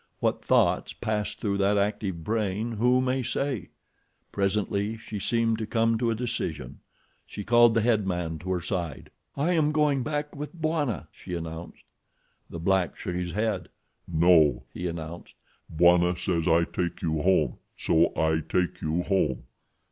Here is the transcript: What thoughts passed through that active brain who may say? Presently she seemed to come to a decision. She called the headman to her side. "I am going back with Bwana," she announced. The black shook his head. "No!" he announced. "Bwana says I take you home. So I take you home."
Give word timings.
What 0.19 0.43
thoughts 0.43 0.93
passed 0.93 1.39
through 1.39 1.59
that 1.59 1.77
active 1.77 2.23
brain 2.23 2.71
who 2.71 3.01
may 3.01 3.21
say? 3.21 3.69
Presently 4.31 4.97
she 4.97 5.19
seemed 5.19 5.59
to 5.59 5.67
come 5.67 5.99
to 5.99 6.09
a 6.09 6.15
decision. 6.15 6.79
She 7.27 7.43
called 7.43 7.75
the 7.75 7.81
headman 7.81 8.39
to 8.39 8.49
her 8.53 8.61
side. 8.61 9.11
"I 9.37 9.53
am 9.53 9.71
going 9.71 10.01
back 10.01 10.35
with 10.35 10.59
Bwana," 10.59 11.07
she 11.11 11.35
announced. 11.35 11.83
The 12.49 12.57
black 12.59 12.97
shook 12.97 13.13
his 13.13 13.33
head. 13.33 13.69
"No!" 14.07 14.63
he 14.73 14.87
announced. 14.87 15.35
"Bwana 15.69 16.17
says 16.17 16.47
I 16.47 16.63
take 16.63 17.03
you 17.03 17.21
home. 17.21 17.59
So 17.77 18.11
I 18.15 18.39
take 18.39 18.81
you 18.81 19.03
home." 19.03 19.43